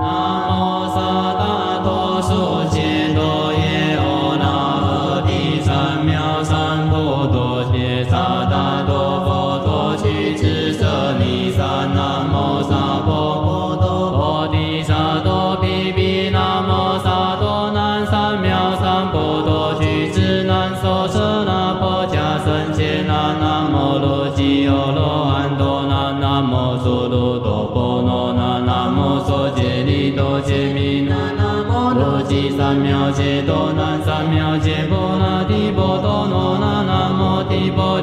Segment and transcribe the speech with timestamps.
[0.00, 0.41] Amen.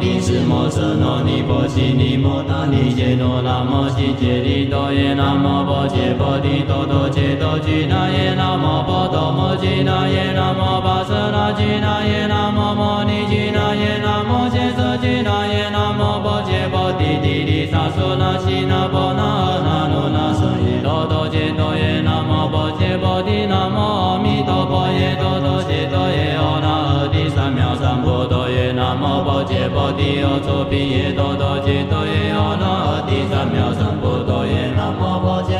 [0.00, 20.67] 唵折母舍那尼波悉尼摩那尼揭啰那摩悉揭帝哆耶那摩婆揭婆帝哆哆揭哆俱那耶那摩婆哆摩俱那耶那摩跋奢那俱那耶那摩摩尼俱那耶那摩羯奢俱那耶那摩婆揭婆帝地利萨梭那悉那波那阿那卢那耶。
[20.88, 35.57] 陀陀揭陀耶，那摩波揭波帝，那摩阿弥陀佛耶，哆陀揭哆耶，阿那阿三藐三菩提耶，那摩波揭波帝，阿耨毗耶，陀哆揭哆耶，阿那阿三藐三菩提耶，那摩波揭。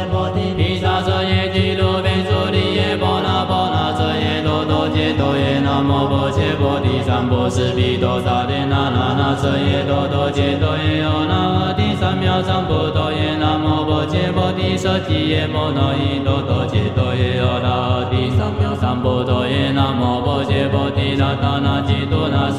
[5.79, 12.99] 南无波伽波帝，三波斯毕多，萨殿那那那舍耶，哆多耶，那阿帝三藐三菩提。
[13.15, 14.99] 耶，南无薄伽伐帝，娑。
[15.09, 19.31] 耶，摩诃，耶，那啰延那伽多那耶，哆耶，那阿帝三藐三菩提。
[19.55, 21.29] 耶，南无薄伽伐帝，那。
[21.29, 21.87] 摩诃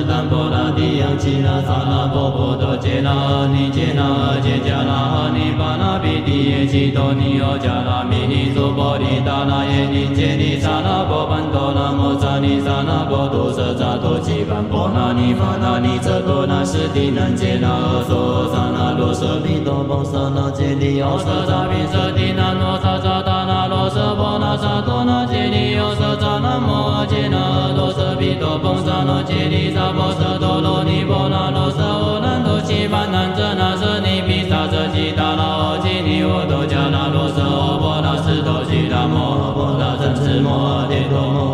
[0.06, 29.93] 耽波罗蜜扬起那萨那波波多揭那阿尼揭那阿揭迦那阿尼巴那比帝耶悉多尼哦迦那咪尼苏波利达那耶尼揭尼萨那波班多那摩萨尼萨那波多舍扎多吉班波那尼巴那尼哲那是帝南揭那阿娑萨那罗舍利多波萨那揭尼阿舍扎比舍帝南罗萨扎达那罗舍波那萨多那揭尼阿舍扎那摩阿揭那阿多舍比多波萨那揭尼扎。
[29.94, 37.42] 波萨多罗尼波那罗萨欧南多悉班难遮那舍尼比萨遮吉达拉诃悉尼沃多迦那罗萨
[37.78, 41.53] 波那斯多悉达摩诃波那真是摩诃哆。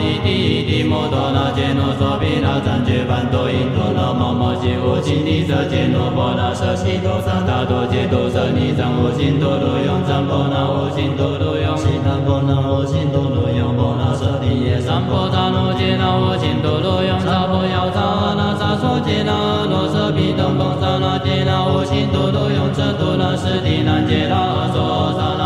[0.00, 25.37] 一伊一帝摩哆那揭罗娑毗那赞揭梵多依多罗摩摩揭无尽力色揭罗波那舍悉多桑达多杰多色尼赞无尽多罗勇赞波那无尽多罗勇悉南波那无尽多罗勇波那舍利耶三波萨诺揭那无尽多罗勇萨婆要萨阿那萨娑揭那罗舍比等波萨那揭那无尽多罗勇遮多那舍利难揭那阿娑。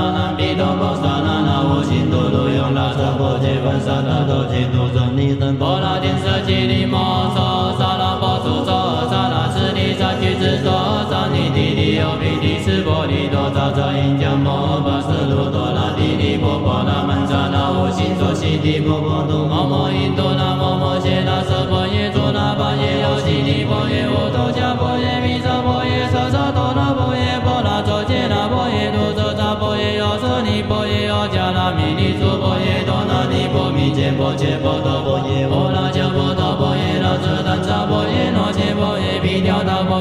[2.72, 6.98] 拉萨婆提文萨那多提多尊尼登波罗天色揭谛摩
[7.34, 20.61] 诃萨拉波苏菩萨拉斯提萨俱胝诃萨尼提提佛毗提斯波利多萨萨因迦摩巴斯鲁多佛提尼波波那曼萨那无心所悉提波波多摩摩因多那摩。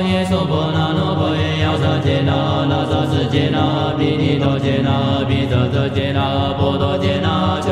[0.07, 2.39] เ耶ซูโปรดนั่那โนเฟยยา多สัจเจ๊น波
[2.71, 3.65] 多าซาสึเจ๊那า
[3.97, 4.97] ปีนี้那ตเจ๊น多
[5.27, 7.67] ปีศาจเจ้าเจ๊นาโผโตเจ๊นาโช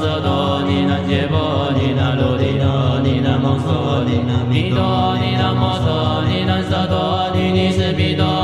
[0.00, 8.41] 舍多尼那น波尼那罗地那尼那รั尼那เ多尼那摩梭尼那ซ多尼尼斯比多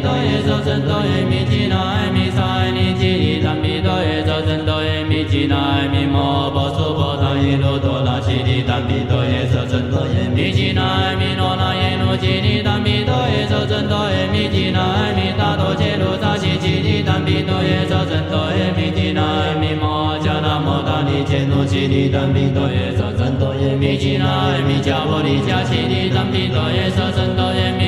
[0.00, 27.87] 地南比多耶娑僧多耶弥吉那耶弥沙耶尼吉利南比多耶娑僧多耶弥吉那耶弥摩波娑婆他耶罗多那悉地南比多耶娑僧多耶弥吉那耶弥罗那耶努吉利南比多耶娑僧多耶弥吉那耶弥达多揭罗扎悉吉利南比多耶娑僧多耶弥吉那耶弥摩迦那摩达利揭努吉利南比多耶娑僧多耶弥吉那耶弥迦波利迦悉利南比多耶娑僧多耶弥吉那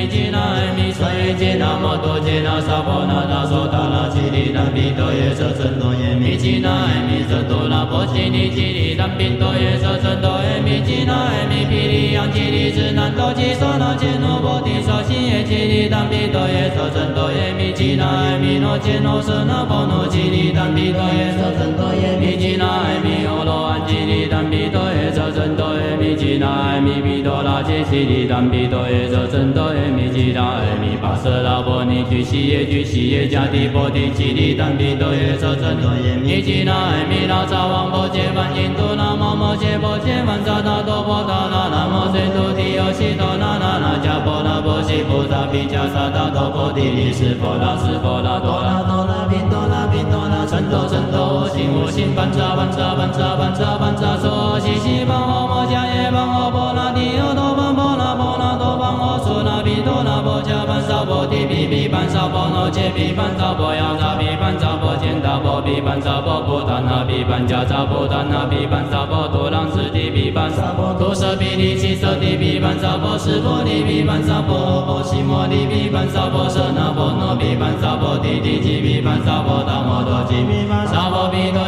[1.33, 25.80] 揭那摩多揭那萨婆那那娑达那吉利南比多耶娑僧多耶弥吉那耶弥瑟多那波吉尼吉利南比多耶娑僧多耶弥吉那耶弥毗利央吉利支那多吉娑那揭那波提萨悉耶吉利南比多耶娑僧多耶弥吉那耶弥诺揭那舍那波那吉利南比多耶娑僧多耶弥吉那耶弥欧罗安吉利南比多耶娑僧多耶
[26.11, 81.61] 弥吉那耶弥毗多拉揭悉利南比多耶娑僧多耶弥吉那耶弥跋舍那波尼俱悉耶俱悉耶迦帝波提吉利南比多耶娑僧多耶弥吉那耶弥那扎王波揭梵音度那摩摩揭波揭梵扎那多波达那那摩僧徒提尤悉多那那那迦波那波悉菩萨毗迦萨埵多波提利斯婆那斯婆那多那多那宾多那宾多那称多称多我心我心般扎般扎般扎般扎般扎娑悉悉般吽摩迦耶般吽波那提欧多般波那波那多般吽苏那比多那波迦般萨婆提比比般萨婆那揭比般萨婆亚扎比般萨婆见大波比般萨婆波达那比般迦扎波达那比般萨婆多朗斯提比般萨婆多舍比利七舍提比般萨婆是波提比般萨婆波西摩尼比般萨婆舍那波诺比般萨婆提提吉比般萨婆达摩多吉比般萨婆比多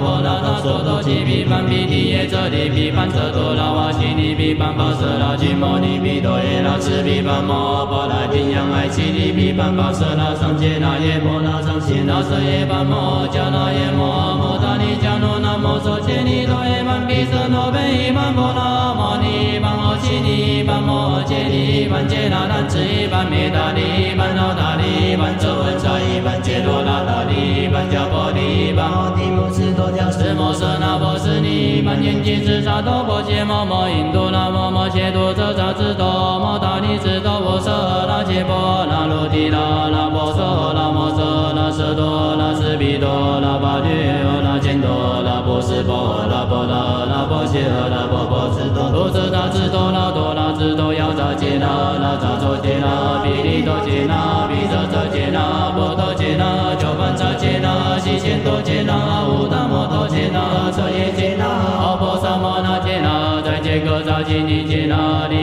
[0.00, 37.70] 婆那那娑多吉比般比提耶遮提比般遮多那瓦悉尼比般巴舍那吉摩尼比多耶那斯比般摩波那金央爱悉尼比般巴舍那上揭那耶摩那上悉那舍耶般摩迦那耶摩摩达尼迦那那摩娑揭尼多耶般比舍那贝伊般波那摩尼般摩悉尼般摩揭尼般揭那难智一般灭达利般那达利般遮文沙一般揭罗那达利般迦波利般摩提姆斯多是摩舍那波斯尼般严吉斯萨多婆伽摩摩印度那摩摩揭多遮扎兹多摩达利兹多波舍
[38.06, 39.58] 那揭波那罗提那
[39.90, 40.69] 那波舍那摩舍
[64.30, 65.42] जनाे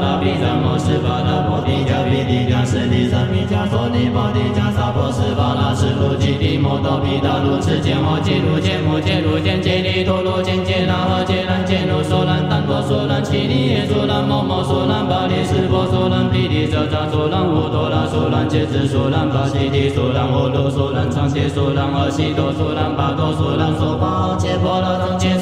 [0.00, 25.36] 提斯巴达比萨摩斯巴达波提迦毗提迦舍利舍密迦娑提波提迦萨婆斯巴达斯卢吉提摩多毗达卢持揭摩揭卢揭摩揭卢揭揭利陀罗揭揭那诃揭兰揭罗娑兰但多娑兰只利耶娑兰摩摩娑兰巴利斯婆娑兰毗利遮扎娑兰无多那娑兰羯子娑兰巴悉提娑兰阿罗娑兰常揭娑兰阿悉多娑兰巴多娑兰娑巴揭婆那常揭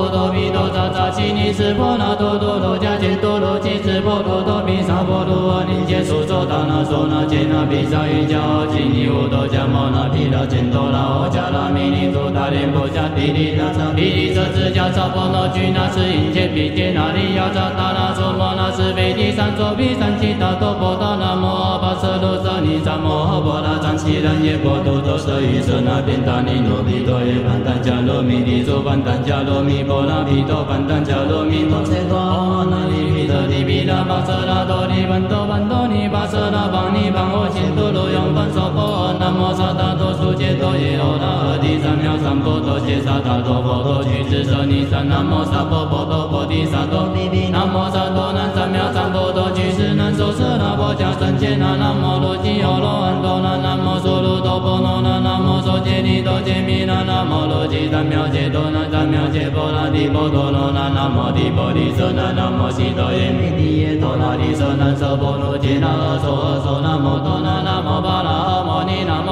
[0.00, 21.69] 娑兰波多毗多扎扎悉尼斯婆那多多罗迦揭多罗吉斯婆多多比萨婆罗阿尼揭苏周达那娑那揭那比萨瑜伽阿吉尼乌多迦摩那毗那揭多那阿迦那弥尼足达连波迦毗利那藏毗利遮支迦萨婆那居那斯因揭毗揭那利亚扎达那娑摩那斯非提三作毗三七大多波达那摩
[22.00, 48.99] 巴舍罗舍尼萨摩诃波那藏只兰耶波多多舍喻舍那边达尼罗毗多耶槃怛迦罗弥帝娑槃怛迦罗弥波那毗多槃怛迦罗弥多切多阿那利毗得利毗那巴舍那多利槃多槃多尼巴舍那邦尼邦我心多罗用般娑婆南无萨埵多苏揭多耶欧那阿提三藐三菩提揭萨埵多婆多俱胝舍尼三南无萨婆婆多菩提萨埵比比南无萨多南三藐三
[50.90, 69.22] 舍那婆迦僧伽那南无罗吉欧罗汉多那南无梭罗多波罗那南无娑羯尼多揭弥那那摩罗吉三藐解多那三藐解波罗提波多罗那那摩提婆提舍那那摩悉多耶弥提耶多那提舍那舍波罗揭那阿娑阿閦那摩多那那摩巴那阿摩尼那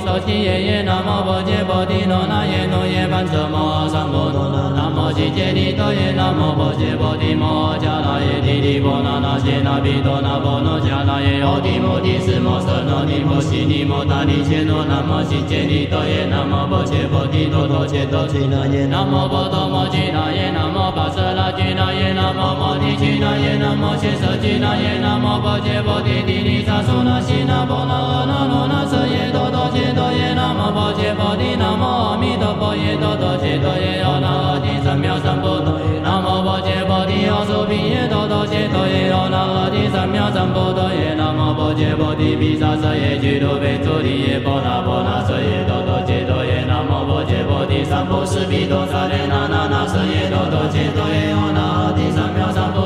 [0.00, 29.49] 摩波提少七耶耶那摩巴揭波提罗那耶诺耶班奢摩三波多那那摩悉揭利多耶那摩巴揭波提摩迦那耶提提波那那揭那比多那波那迦那耶奥提摩提斯摩舍那尼摩悉尼摩达尼切诺那摩悉揭利多耶那摩巴揭波提多多揭多揭那耶那摩波多摩揭那耶那摩巴舍那揭那耶那摩摩提揭那耶那摩切舍揭那耶那摩巴揭波提提尼萨苏那悉那波那阿那罗那舍耶多
[30.72, 52.79] 摩揭波提那摩阿弥陀佛耶多多揭多耶阿那阿提三藐三菩提那摩巴揭波提阿苏毗耶多多揭多耶阿那阿提三藐三菩提耶那摩巴揭波提毗沙舍耶俱卢贝足提耶波那波那舍耶多多揭多耶那摩巴揭波提三波斯毗多萨耶那那那舍耶多多揭多耶阿那阿提三藐三菩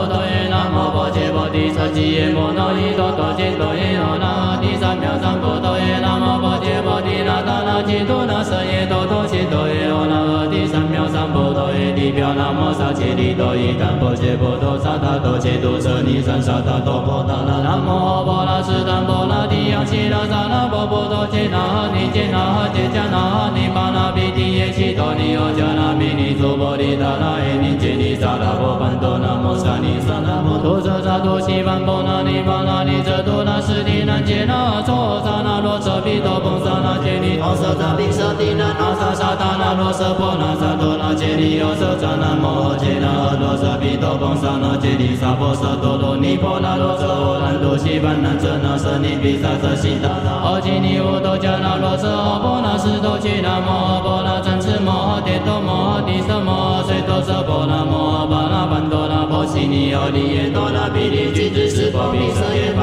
[1.14, 60.53] 揭波提萨吉耶摩那依多多揭多耶阿那阿提三藐三菩提耶那摩巴揭波提那达那揭多那舍耶多多揭多耶阿那阿提三藐三菩提耶地表那摩萨揭利多伊丹波揭波多萨他多揭多舍尼三萨他多波那那那摩波那斯丹波那提央悉那萨那波波多揭那哈尼揭那哈揭迦那哈尼巴那比提耶悉多尼欧迦那比尼娑婆利达那耶尼揭尼萨那波班多那摩萨尼萨那摩多舍萨多西班波那尼巴那尼遮多那斯提南揭那措萨那罗舍毗多 pomo 萨那揭尼多舍萨毗舍提那那萨萨达那罗舍波那萨多那揭尼欧舍萨那摩揭那阿罗舍毗多 pomo 萨那揭尼萨婆舍多罗尼波那罗舍欧兰多西班那遮那舍尼毗萨舍悉达那阿基尼乌多迦那罗舍欧波那斯多揭那摩波那参翅摩帝多摩帝舍摩随多舍波那摩巴那班多那波悉尼欧利耶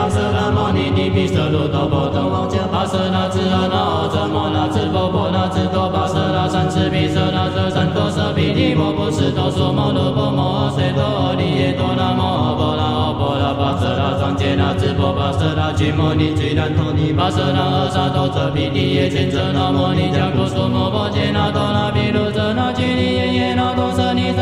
[0.09, 22.30] 舍耶巴舍那摩尼帝毗舍卢多波多王迦巴舍那智阿那阿遮摩那智波波那智多巴舍那三次毗舍那遮三多舍毗提波波斯多娑摩罗波摩随多利耶多那摩波那阿波那巴舍那上揭那智波巴舍那俱摩尼俱兰陀尼巴舍那阿萨多遮毗提耶前遮那摩尼迦古苏摩波揭那多那毗卢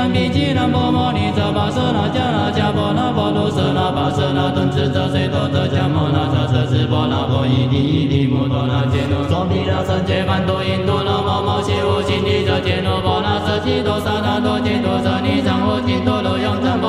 [0.09, 16.88] 舍尼三毗只南婆摩尼遮巴舍那迦那迦波那波卢舍那巴舍那顿智遮随多者迦摩那遮遮智波那波伊提伊提摩多那揭罗娑毗那僧揭梵多因多那摩摩悉无心地者揭罗波那舍悉多萨那多揭多舍尼藏无尽多罗用真波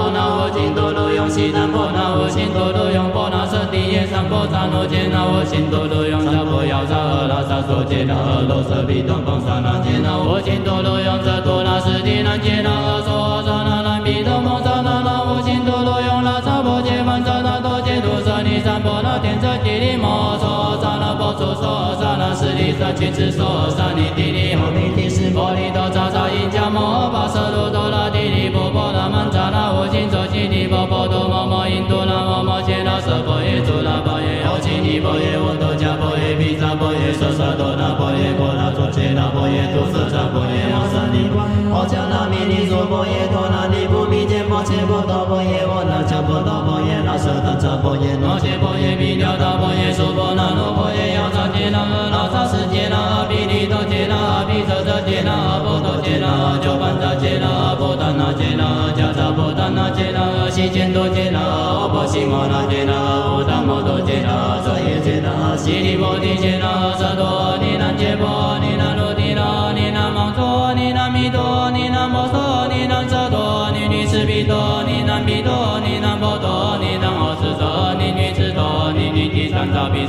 [1.20, 41.40] 用悉南波那无尽多罗用波那舍地耶三波萨那揭那无尽多罗用迦婆药沙阿那沙所揭那阿罗舍毗多 pomo 萨那揭那无尽多罗用遮多那斯提南揭那阿閦阿閦那南毗多摩萨那那无尽多罗用那沙婆揭梵萨那多揭多舍尼三波那天遮吉利摩娑萨那波娑娑萨那斯利舍俱胝娑萨尼提尼后毗提斯婆利多扎扎因迦摩巴舍卢多那提利波波那曼扎那无尽周悉提波波多摩摩因多那摩摩揭那舍婆耶祖那波耶欧悉尼波耶无多迦波耶毗沙波耶舍舍多那波耶波那作揭那波耶多舍迦波耶摩萨尼波
[41.72, 68.26] 欧迦那弥尼娑波耶多那尼布密揭摩切波多波耶我那迦波多波耶那舍那迦波耶那切波耶毗寮大波耶娑婆那罗波耶药叉揭那阿那萨斯揭那阿毗利多揭那阿毗舍遮揭那阿波多揭那阿鸠槃扎揭那阿波达那揭那阿迦萨波达那揭那悉见多揭那阿波悉摩那揭那阿无达摩多揭那阿舍耶揭那阿悉利波提揭那阿舍多阿尼喃揭波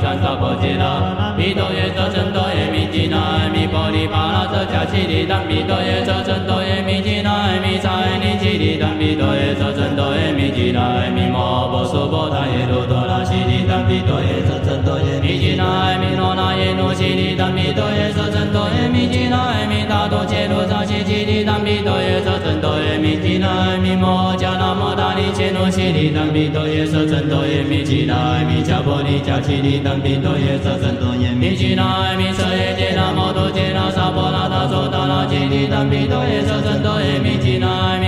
[0.02, 8.01] 三萨毗三萨婆揭那弥陀耶遮僧多耶弥吉那阿弥婆利巴那遮迦悉利当，弥陀耶遮僧多耶弥吉那阿弥萨
[8.42, 37.98] 耶尼憍利怛毗多耶遮真多耶弥吉那阿弥摩婆娑婆他耶卢多那悉利怛毗多耶遮真多耶弥吉那阿弥罗那耶努悉利怛毗多耶遮真多耶弥吉那阿弥达多揭罗扎悉憍利怛毗多耶遮真多耶弥吉那阿弥摩迦那摩达利揭罗悉利怛毗多耶遮真多耶弥吉那阿弥迦婆利迦憍利怛毗多耶遮真多耶弥吉那阿弥舍耶揭那摩多揭那萨婆那他说达那憍利怛毗多耶遮真多耶弥吉那阿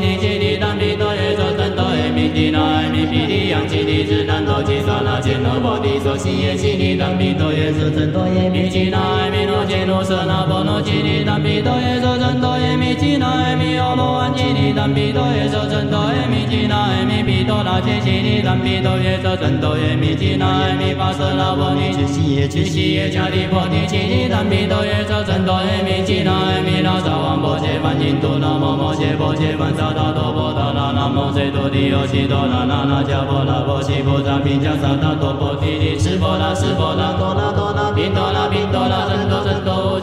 [0.00, 39.95] 弥遮多那波悉尼憍利怛毗多耶遮真多耶弥帝那阿弥毗利央憍利支难多吉萨那揭那波提娑西耶悉尼怛毗多耶娑僧多耶密吉那艾弥罗揭罗舍那波罗揭尼怛毗多耶娑僧多耶密吉那艾弥欧罗安揭尼怛毗多耶娑僧多耶密吉那艾弥毗多那揭悉尼怛毗多耶娑僧多耶密吉那艾弥跋舍那波尼揭悉耶揭悉耶迦提波提揭尼怛毗多耶娑僧多耶密吉那艾弥那沙王波揭梵净土那摩摩揭波揭梵萨埵多波达那那摩錇多帝欧悉多那那那迦波那波悉菩萨毗迦萨埵多波提利湿婆那湿婆那多那多那宾多那宾多那僧多僧多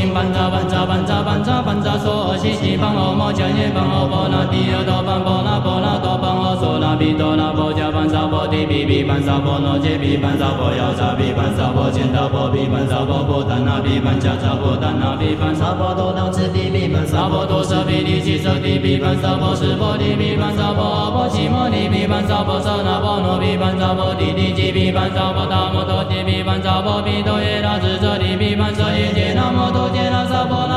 [0.00, 1.79] 无尽无尽般匝般匝般匝
[2.40, 30.69] 般匝般匝所阿摩迦叶梵欧婆那帝尔多般婆那婆那多般欧所那毗多那婆迦般娑婆提毗毗般娑婆诺揭毗般娑婆妖刹毗般娑婆乾闥婆毗般娑婆波怛那毗般迦叶波怛那毗般娑婆多当次第毗般娑婆多舍毗尼悉舍地毗般娑婆湿婆提毗般娑婆阿婆只摩尼毗般娑婆舍那波罗毗般娑婆提提鸡毗般娑婆达摩多揭毗般娑婆毗多耶那智者毗般舍耶揭那摩多揭那娑婆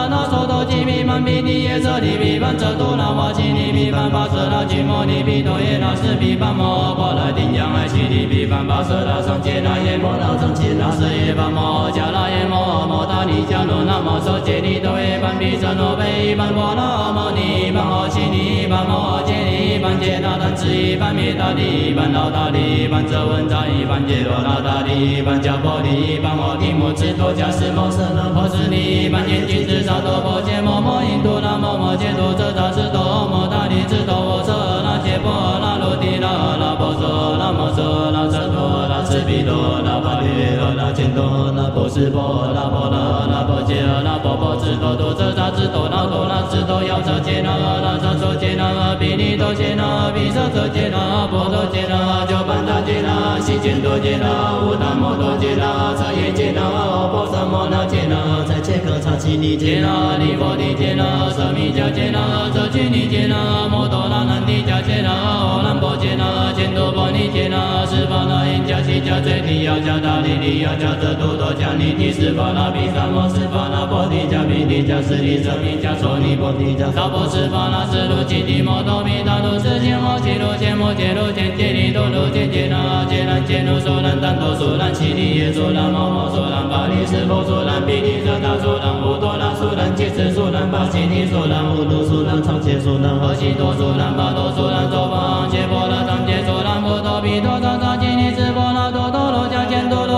[1.13, 34.51] 多揭毗般毗尼耶舍提毗般遮多那瓦悉尼毗般跋舍那居摩尼毗多耶那是毗般摩婆罗丁央爱悉尼毗般跋舍那上揭那耶摩那上揭那舍耶般摩迦那耶摩摩达尼迦罗那摩娑揭尼多耶般毗舍那呗般波那摩尼般阿悉尼般摩揭尼般揭那怛智一般灭大利般老大利般遮文杂一般揭罗那大利般迦波利般摩提摩智多迦湿摩舍那婆斯尼般严净智萨埵婆伽摩摩印度那摩摩揭多遮扎智多摩达利智多我舍
[34.83, 35.31] 那揭波
[35.61, 37.32] 那罗提那那婆娑那摩舍
[39.43, 97.82] 那次毗多那巴列那干多那波湿婆那婆那那婆揭那婆婆智多多遮扎智多那多那智多妖遮揭那那遮遮揭那毗尼多揭那毗舍遮揭那波多揭那鸠般达揭那悉见多揭那无达摩多揭那彻夜揭那阿婆萨摩那揭那在切可察只尼揭那利波提揭那舍密迦揭那遮俱尼揭那摩多那难提迦揭那阿难婆揭那干多波尼揭那十方那因迦悉迦最提要迦大利利要迦遮度多迦尼提十方那毗萨摩十方那波提迦毗提迦舍利舍密迦娑尼波提迦萨婆十方那斯卢悉提摩多弥达多世间摩揭罗揭摩揭罗揭揭尼多罗揭揭那揭兰揭罗娑兰但多娑兰悉尼耶娑兰摩摩娑兰巴利湿婆娑兰毗尼遮那娑兰无多那娑兰揭示娑兰巴悉尼娑兰无多娑兰常揭娑兰阿悉多娑兰巴多娑兰周方揭波罗当揭娑兰波多毗多藏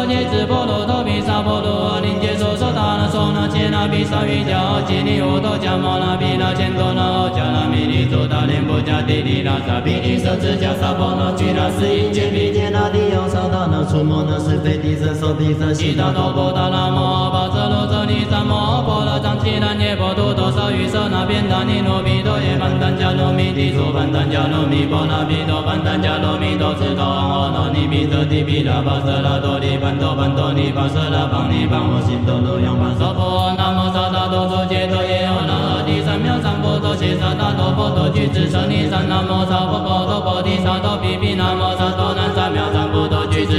[0.08, 19.65] 揭湿婆罗多比萨婆罗林揭娑娑达那娑那揭那比萨瑜伽揭尼欧多迦摩那比那千多那迦那弥利周达连波迦帝利那萨毗尼舍智迦萨婆那居那斯因揭毗揭那帝勇萨达那出摩那是非帝舍受帝舍悉达多波达那摩诃波罗遮尼萨摩婆罗藏只南耶
[20.06, 42.25] 波多多舍喻舍那遍大尼罗毗多耶般怛迦罗弥帝娑般怛迦罗弥波那毗多般怛迦罗弥多智多阿耨尼毗舍提毗那跋舍那多利般多般多尼跋舍那怦尼怦我心多罗仰般娑婆南无萨埵多作揭多耶阿那帝三藐三菩提悉萨埵多婆多俱胝舍尼三南无萨婆婆多菩提萨埵比毗南无萨多南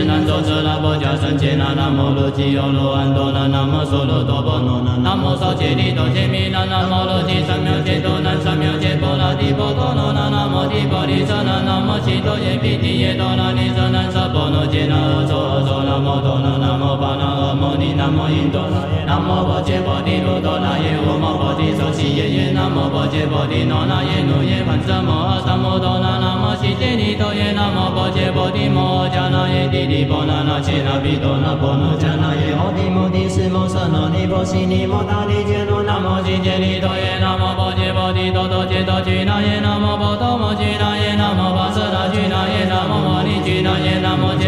[0.06, 8.38] 南周舍那波迦僧伽那南无卢吉欧罗安多那南无娑罗多波罗那南无少揭尼多揭弥那南无罗睈三藐揭多那
[9.26, 37.34] 三藐揭波那提婆多罗那南无提婆提舍那南无悉多耶毗提耶多那尼舍南舍波罗揭那阿銮阿銮那摩多那南无巴那阿摩尼南无印多那耶南无婆揭婆提卢多那耶无摩婆提娑悉耶耶南无婆揭婆提那那耶努耶盘舍摩诃萨摩多那南无悉揭尼多耶南无婆揭婆提摩迦那耶帝利波那那揭那毗多那波那迦那耶阿提摩提湿摩舍那尼波悉尼摩达利揭罗南无悉揭尼多耶南
[38.36, 44.05] 多多吉多吉那耶那摩婆多摩吉那耶那摩跋舍那吉那耶那摩摩尼吉那耶那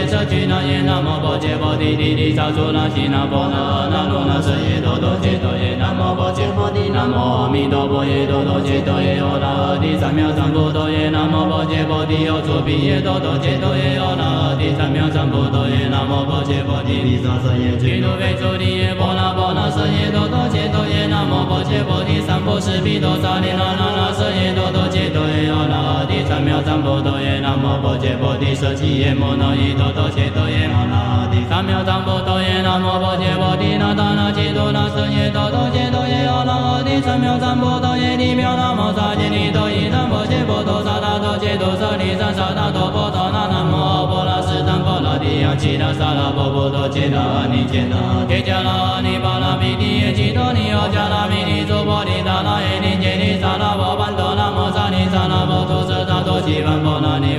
[0.08, 52.37] 舍俱那耶南无婆揭婆提提提萨埵那悉那婆那阿那罗那舍耶多多揭多耶南无婆揭婆提南无阿弥陀佛耶多多揭多耶阿那阿帝三藐三菩提耶南无婆揭婆提有出彼耶多多揭多耶阿那阿帝三藐三菩提耶南无婆揭婆提毗沙舍耶俱卢非诸提耶波那波那舍耶多多揭多耶南无婆揭婆提三波施毗多沙利那那那舍耶多多揭多耶阿那阿帝三藐三菩提耶南无婆揭婆提舍七耶摩那依多多揭多耶阿那帝三藐三菩提耶南无婆揭婆提那达那揭多那舍耶多多揭多耶阿那阿帝三藐三菩提耶利妙那摩萨揭尼多依南婆揭婆多萨埵多揭多舍利三萨埵多波多那南无阿婆那斯坦婆那央吉那萨拉波波多杰那尼杰那揭迦那尼巴那比提耶吉多尼欧迦那弥尼娑婆尼达那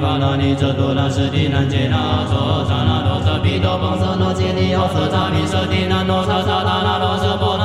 [0.09, 7.58] 巴那尼遮多那斯提南杰那娑萨那罗舍毗多邦舍那揭尼奥舍扎弥舍提那罗萨萨那那罗舍波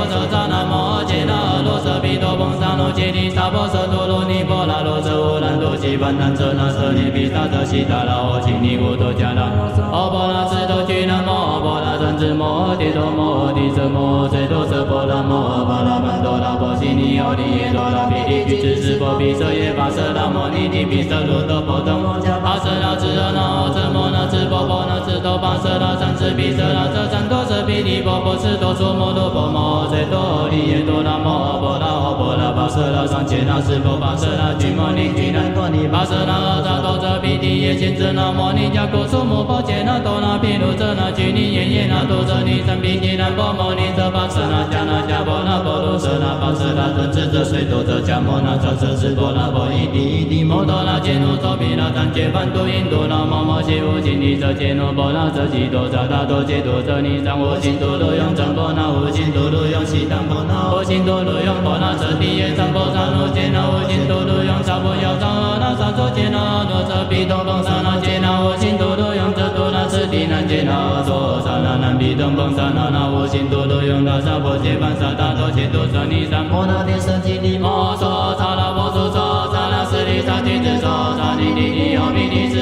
[0.00, 9.52] 那揭尼欧舍扎那摩揭那罗舍毗多邦萨那揭尼萨婆舍多罗尼波那罗舍乌兰多吉梵那遮那舍尼毗萨遮悉达那欧吉尼乌多迦那
[9.92, 24.99] 欧婆那智多居那摩婆那三智摩地多摩地舍摩最多舍婆那摩巴拉曼多拉波悉尼欧利耶多拉毗利俱胝室波毗舍耶跋舍那摩尼提毗舍卢多波多摩迦跋舍那智阿那欧遮摩那智波波那
[25.30, 68.96] 多跋舍那三智毗舍那遮三多舍毗利波波斯多娑摩多波摩最多利耶多那摩波那欧婆那跋舍那上伽那斯波跋舍那俱摩尼俱难多尼跋舍那阿扎多遮毗提耶贤者那摩尼迦果娑摩波伽那多那毗卢遮那俱尼耶耶那多遮尼三毗揭南波摩尼遮跋舍那迦那迦波那波罗舍那跋舍那遮智者随多遮迦摩那遮舍斯波那波伊帝伊帝摩多那揭那周毗那三界梵度因度那摩摩悉无尽尼遮揭那波那遮吉多扎达多揭多遮尼三无尽度卢用正波那无尽度卢用悉当波那无尽度卢用波那遮地耶三波三无揭那无尽度卢用三波要藏那三作揭那多遮毗多邦萨那揭那无尽多
[70.20, 81.79] 次第难揭那娑萨那南毗多邦萨那那无尽度卢用那萨婆揭般萨达多揭多遮尼三摩那天舍吉利摩娑萨那波娑娑萨那斯里萨提智娑萨尼提尼尼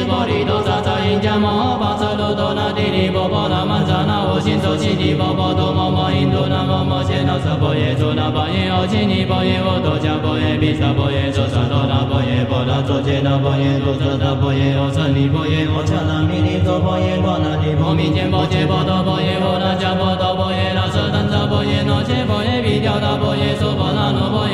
[0.09, 24.48] 波利多萨萨因迦摩巴瑟卢多那提尼波波那曼扎那无尽周悉提波波多摩摩因度那摩摩揭那舍波耶娑那巴耶欧吉尼波耶沃多迦波耶毗萨波耶娑萨多那波耶波那周揭那波耶多遮那波耶欧舍尼波耶欧迦那弥尼娑婆耶多那尼波弥揭波揭波多波耶波那迦波多波耶那舍但扎波耶那揭波耶毗调大波耶娑婆那罗波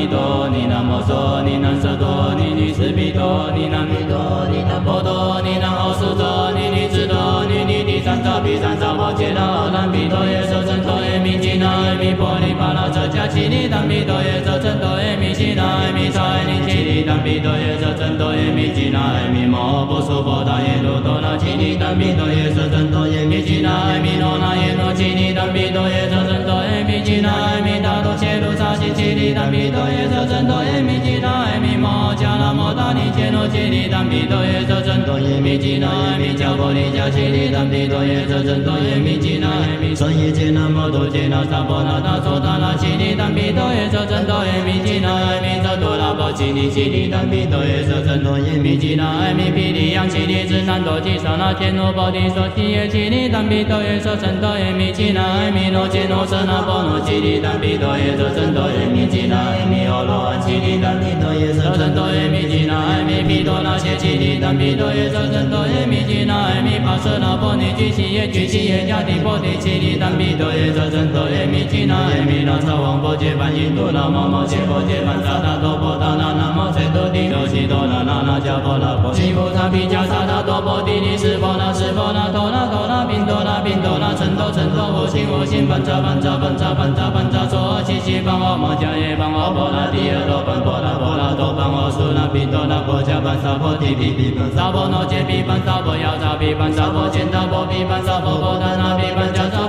[0.00, 26.40] 弥多尼那摩娑尼那舍多尼尼斯毗多尼那弥多尼那波多尼那欧苏多尼尼智多尼尼第三匝毗三匝波揭那阿难毗多耶舍真多耶弥吉那耶弥波尼巴那遮迦憍尼但毗多耶舍真多耶弥吉那耶弥刹耶尼憍尼但毗多耶舍真多耶弥吉那耶弥摩波娑婆达耶卢多那憍尼但毗多耶舍真多耶弥吉那耶弥罗那耶罗憍尼但毗多耶舍真
[26.90, 62.74] 弥吉那耶弥达多切卢萨悉憍尼但毗多耶舍真多耶弥吉那耶弥摩迦那摩达尼揭那憍尼但毗多耶舍真多耶弥吉那耶弥迦波尼迦憍尼但毗多耶舍真多耶弥吉那耶弥舍耶揭那摩多揭那萨婆那达娑达那憍尼但毗多耶舍真多耶弥吉那耶弥遮多拉波憍尼憍尼但毗多耶舍真多耶弥吉那耶弥毗利央憍尼智难多吉萨那揭那波提娑提耶憍尼但毗多耶舍真多耶弥吉那耶弥罗揭那舍那波罗憍尼但毗多耶舍真多耶弥吉那耶弥欧罗汉憍尼但毗多耶舍真多耶弥吉那
[63.06, 99.59] 耶弥毗多那邪憍尼但毗多耶舍真多耶弥吉那耶弥跋舍那波尼俱悉耶俱悉耶迦帝波提憍尼但毗多耶舍真多耶弥吉那耶弥那沙王波揭槃因度那摩摩揭波揭槃萨达多波达那那摩錞多帝罗悉多那那那迦波那波悉菩萨毗迦萨达多波帝尼斯波那斯波那多那多那宾多那宾多那称多称多无性无性般扎般扎般扎般扎般扎娑七七般阿摩迦耶般阿波那帝阿罗般波那波那多般阿苏那宾多那波迦般萨婆提毗毗般萨婆那揭毗般萨婆要扎毗般萨婆见达波毗般萨婆波达那毗般迦萨婆达那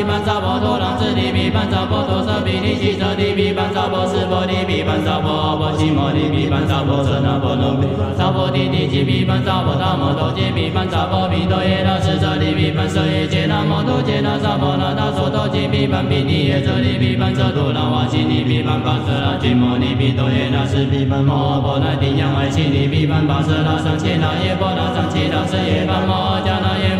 [0.00, 7.84] 毗般萨婆多朗智利毗般萨婆多舍毗尼悉舍地毗般萨婆斯波利毗般萨婆阿波悉摩利毗般萨婆舍那波罗毗
[8.16, 26.99] 萨婆提提吉毗般萨婆达摩多揭毗般萨婆毗多耶那斯舍利毗般舍耶揭那摩多揭那萨婆那达娑多揭毗般毗尼耶舍利毗般舍多那瓦悉尼毗般跋舍那俱摩尼毗多耶那斯毗般摩波那帝央爱悉尼毗般跋舍那上伽那耶波那上伽那舍耶般摩迦那耶摩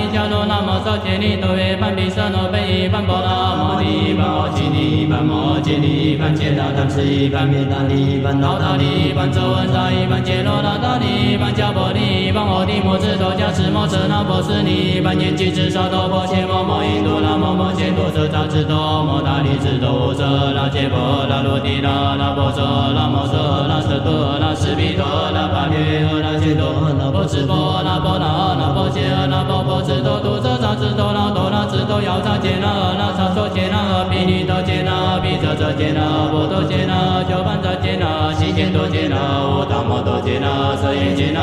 [0.00, 20.22] 尼迦罗那摩娑揭尼多耶般毗舍那呗伊般波那摩尼般阿悉尼般摩揭尼般揭那当时一般灭达尼般老达尼般周文萨一般揭罗那达尼般迦波尼般阿提摩智多迦持摩舍那波斯尼般焰俱胝萨埵波切摩摩因度那摩摩揭多舍扎智多摩达尼智多无舍
[20.54, 22.62] 那揭波那罗提那那波舍
[22.94, 25.04] 那摩舍那舍多那斯比多
[25.34, 41.40] 那巴列阿那揭多那波斯波那波那那波揭那波波斯多多遮扎兹多那多那兹多要扎揭那阿那萨所揭那阿毗尼多揭那阿毗遮遮揭那阿波多杰那阿鸠槃扎揭那阿悉见多杰那阿无达摩多杰那阿舍耶杰那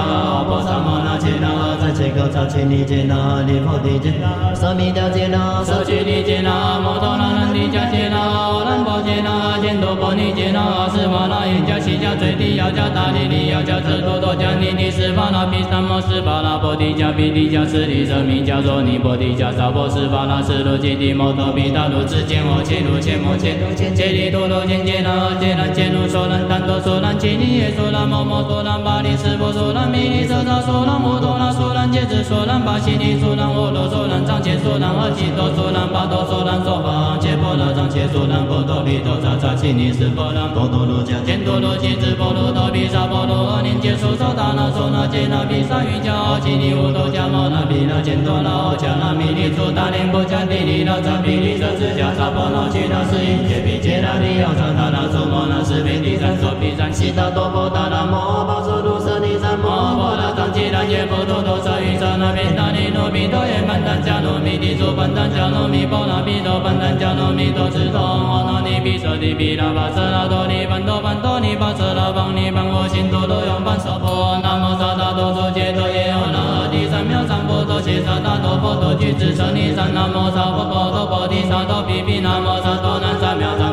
[2.28, 61.77] 阿在切尼揭那阿离婆提揭那阿舍密迦揭那阿舍居尼揭那摩多那难提迦揭那阿阿难波揭那阿犍多波尼揭那阿斯巴那耶迦悉迦最地要迦大利利要迦遮多多迦尼尼斯巴那毗三摩斯巴那波提迦毗提迦舍利舍密迦陀尼波提迦萨婆斯巴那斯罗揭帝摩多毗达卢智见我切卢切摩切卢切揭利多罗揭揭那揭那揭卢说南怛多说南揭尼耶说南摩摩说南巴利斯波说南弥利舍他说南摩多那说南羯子说南巴悉尼说南阿罗说南藏伽说南阿吉多说南巴多说南娑婆揭婆那藏伽说南波多毗多扎扎憍尼斯波南波多罗迦犍多罗伽智波罗多毗沙波罗阿念揭说说大那说那揭那毗沙瑜伽阿吉尼乌多迦摩那毗那犍多那阿迦那弥利出大连波迦帝利那扎毗利舍智迦萨婆那耆那斯音揭毗揭那利要扎他那娑摩那斯毗帝三所毗三悉达多波达那摩巴娑卢舍利三摩波那藏只那耶波多多舍喻舍
[62.28, 83.72] 那毗那尼罗毗多耶曼丹迦罗弥帝娑班丹迦罗弥波那毗多班丹迦罗弥多智多阿那尼毗舍帝毗那巴舍那多尼班多班多尼巴舍那邦尼班我心多多用班娑婆那摩萨达多娑揭多耶阿那帝三藐三菩提伽萨达多佛多俱胝舍利三南无萨婆婆多菩提萨多比比那摩萨多南三藐三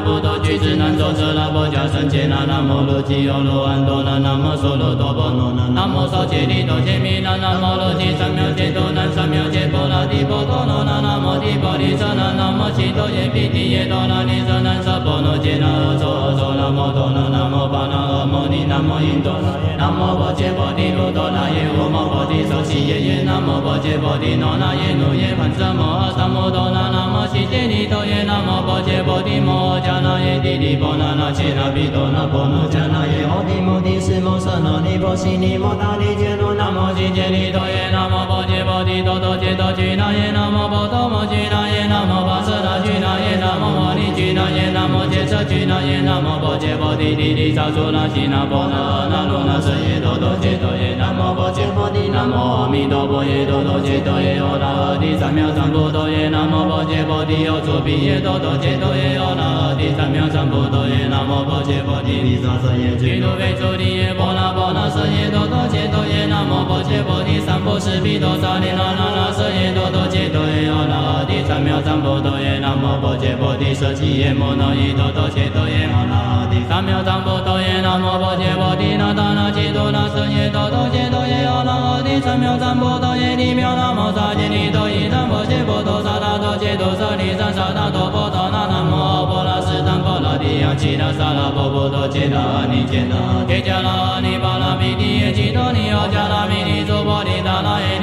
[0.54, 72.28] 南銶奢那波迦僧伽那南无罗睈罗罗安多那南无娑罗多波罗那南无少揭利多揭弥那南无罗睈三藐揭多南三藐揭波那提婆多那南无提婆提舍那南无悉多耶毗提耶多那尼舍南舍波那揭那阿銮阿銮那摩多那南无巴那阿摩尼南无因多那耶南无波揭波提卢多那耶无摩波提受持耶耶南无波揭波提那耶努耶槃舍摩诃萨摩多那南无悉揭利多耶南无波揭波提摩迦那耶帝利波那那揭那毗多那波那迦那耶阿提摩提斯摩舍那尼波悉尼摩他利揭罗南无悉揭利多耶南无波揭波提多多揭多俱那耶南无波多摩俱那耶南无巴舍那俱那耶南无摩尼俱那耶南无羯舍俱那耶南无波揭波提提利萨出那悉那波那阿那鲁那舍耶多多揭多耶南无波揭波提南无阿弥陀佛耶多多揭多耶阿那阿帝三藐三菩提耶南无波揭波地有诸比耶多多揭多耶阿那阿帝三藐三菩提耶南无波揭波提毗沙舍耶俱卢吠诸提耶波那波那舍耶多多揭多耶南无波揭波提三波斯毗多沙利那那那舍耶多多揭多耶阿那阿帝三藐三菩提
[72.64, 95.20] 南无波揭波提舍只耶摩那耶多多揭多耶阿那阿帝三藐三菩提耶南无波揭波提那大那揭多那舍耶多多揭多耶阿那阿帝三藐三菩提耶利妙那摩萨揭利多伊三波揭波多萨达多揭多舍利三萨达多波多那南无阿婆那斯坦波罗提央耆那萨那波波多揭那阿尼揭那揭迦那阿尼巴那毗提。
[95.20, 97.93] 耶只多尼奥迦那弥利娑婆提达那耶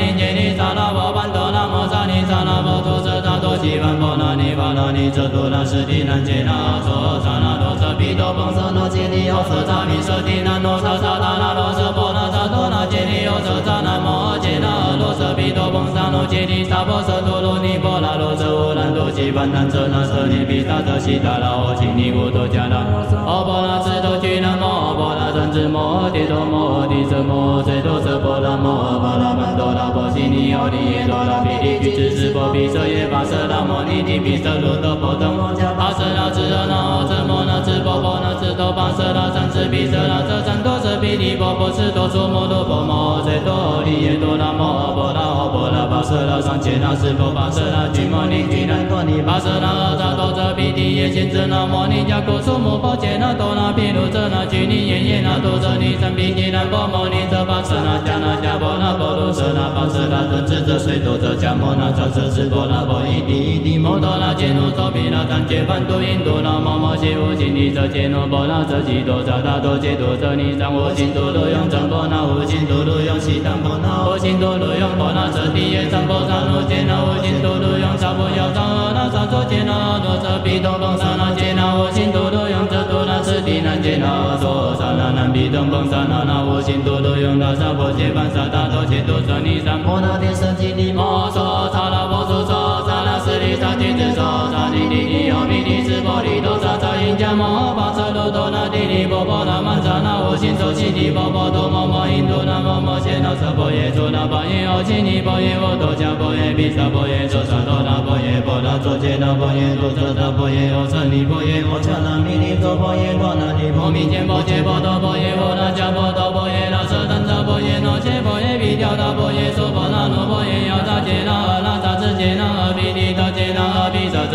[3.61, 22.81] 多舍他多悉梵波那尼巴那尼遮多那斯提南揭那阿銮萨那多舍毗多邦舍那揭利奥舍扎弥舍提南多萨萨达那罗舍波那萨多那揭利奥舍扎那摩揭那阿罗舍毗多邦萨那揭利萨婆舍多罗尼波那罗舍乌兰多悉梵那遮那舍利毗沙遮悉达那阿悉尼乌多迦那
[23.29, 78.90] 阿婆那智多俱那摩阿婆那三智摩提多摩提舍摩最多舍波那摩阿巴那曼多那波悉尼奥利耶多那毗利俱胝斯波毗舍耶巴舍那摩尼提毗舍卢多波多摩迦巴舍那智阿那阿遮摩那智波波那智多巴舍那三智毗舍那遮三多舍毗利波波斯多娑摩多波摩最多利耶多那摩阿婆那阿波那巴舍那上伽那斯波巴舍那俱摩尼俱那尼巴舍那阿扎多遮毗提耶贤者那摩尼迦古苏摩波揭那多那毗卢遮那俱尼耶耶那多遮尼三毗揭那波摩尼遮巴舍那迦那迦波那波卢舍那巴舍那遮智遮水多遮迦摩那遮遮智波那波伊提伊提摩多那揭那周毗那三揭梵度因度那摩摩悉无悉尼遮揭那波那遮吉多扎达多揭多遮尼三无尽度卢用真波那无尽度卢用悉当波那无尽度卢用波那遮提耶三波萨那揭那无尽度卢用萨婆要萨
[79.31, 123.30] 阿那萨作揭那多遮毗多邦萨那揭那无尽度卢用遮多那斯提南揭那多萨那南毗东邦萨那那无尽度卢用那萨婆揭梵萨达多揭多遮尼三波那天舍吉利摩娑萨那波苏娑萨那斯利萨提智娑萨尼提尼奥弥提斯波利多萨萨因迦摩巴舍卢多那提利波波那曼萨那心咒悉地波波多摩摩印度南无摩羯那瑟波耶娑那波耶奥奇尼波耶沃多迦波耶毗沙波耶娑沙多那波耶波那卓羯那波耶多遮那波耶奥舍尼波耶摩迦那弥尼多波耶多那尼波密揭波揭波多波耶波那迦波多波耶那舍但扎波耶那揭波耶毗调那波耶娑波那罗波耶雅扎揭那那扎支揭那毗尼多揭那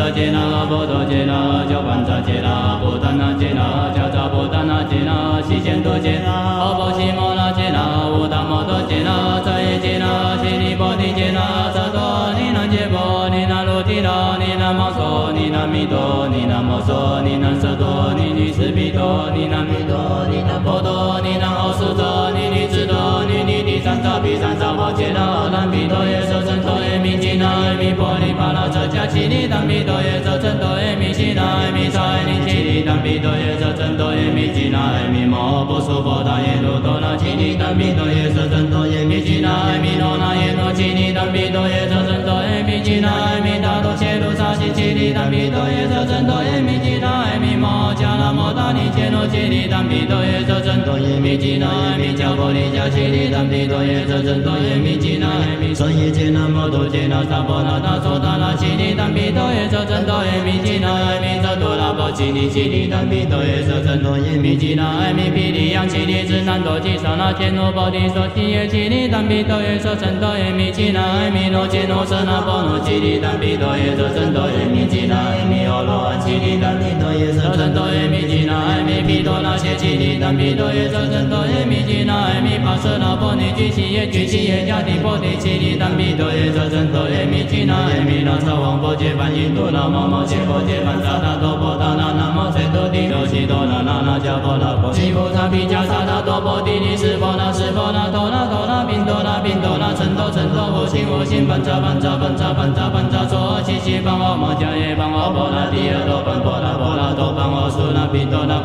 [0.07, 61.76] 毗沙遮揭那波多揭那迦栴扎揭那波达那揭那迦扎波达那揭那悉贤多揭那阿波悉摩那揭那乌达摩多揭那遮耶揭那悉利波提揭那萨多尼那揭波尼那罗提那尼那摩娑尼那弥多尼那摩娑尼那舍多尼尼斯毗多尼那弥多尼那波多尼那奥苏多尼尼智多尼尼第三匝毗三匝波揭那南毗多耶舍身多耶密吉那阿弥波尼巴那遮迦奇尼南毗多耶舍身多耶密西那阿弥沙耶尼奇尼南毗多耶舍身多耶密吉那阿弥摩波娑婆达耶罗多那奇尼南毗多耶舍身多耶密吉那阿弥罗那耶罗奇尼南毗多耶舍身多耶密吉那阿弥达多切鲁萨悉奇尼南毗多耶舍身多耶密吉那阿弥摩迦那摩达尼切罗奇尼南毗多耶舍身多耶密吉那阿弥迦波利迦奇尼南毗多耶舍身多耶密吉那阿弥舍耶揭那摩多揭那萨婆那达娑达那悉尼南毗多耶舍身多耶密吉那耶弥遮多
[62.07, 108.55] 拉波奇尼奇尼南毗多耶舍身多耶密吉那阿弥毗利央奇尼支南多吉萨那天罗波提娑提耶奇尼南毗多耶舍身多耶密吉那阿弥罗揭罗舍那波罗奇尼南毗多耶舍身多耶密吉那阿弥欧罗安奇尼南毗多耶舍身多耶密吉那阿弥毗多那些奇尼南毗多耶舍身多耶密吉那阿弥帕舍那波尼居西耶居西耶迦提波提奇尼南毗多耶舍身多耶密吉那阿弥那沙王波揭梵印度那摩摩揭波揭梵萨那多波达那那摩锤多帝罗西多那那那迦波那波悉菩萨毗迦萨那多波帝尼是波那是波那多那多那宾多那宾多那成多成多佛心佛心般扎般扎般扎般扎般扎娑悉悉般阿摩迦耶般阿波那提耶多般波那波那多般阿苏那宾多那